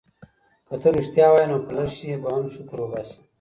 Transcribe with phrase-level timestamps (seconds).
[0.67, 3.17] که ته ریښتیا وایې نو په لږ شي به هم شکر وباسې.